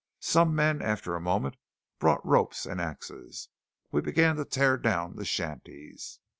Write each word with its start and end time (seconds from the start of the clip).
Some 0.19 0.55
men, 0.55 0.81
after 0.81 1.13
a 1.13 1.21
moment, 1.21 1.57
brought 1.99 2.25
ropes 2.25 2.65
and 2.65 2.81
axes. 2.81 3.49
We 3.91 4.01
began 4.01 4.35
to 4.37 4.45
tear 4.45 4.75
down 4.77 5.15
the 5.15 5.25
shanties. 5.25 6.17